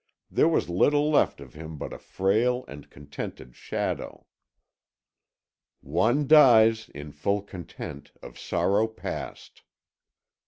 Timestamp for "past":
8.87-9.61